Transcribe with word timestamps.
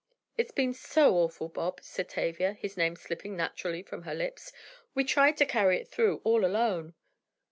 "It's 0.35 0.51
been 0.51 0.73
so 0.73 1.13
awful, 1.15 1.47
Bob," 1.47 1.79
said 1.83 2.09
Tavia, 2.09 2.53
his 2.53 2.75
name 2.75 2.95
slipping 2.95 3.37
naturally 3.37 3.83
from 3.83 4.01
her 4.01 4.15
lips. 4.15 4.51
"We 4.95 5.03
tried 5.03 5.37
to 5.37 5.45
carry 5.45 5.77
it 5.79 5.89
through 5.89 6.21
all 6.23 6.43
alone!" 6.43 6.95